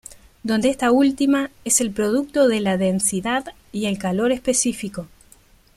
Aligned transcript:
Donde 0.41 0.71
esta 0.71 0.91
última 0.91 1.51
es 1.63 1.79
el 1.79 1.91
producto 1.91 2.47
de 2.47 2.59
la 2.59 2.75
densidad 2.77 3.45
y 3.71 3.85
el 3.85 3.99
calor 3.99 4.31
específico. 4.31 5.05